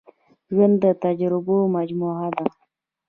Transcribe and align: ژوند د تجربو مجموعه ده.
ژوند 0.53 0.75
د 0.83 0.85
تجربو 1.03 1.57
مجموعه 1.75 2.27
ده. 2.35 2.45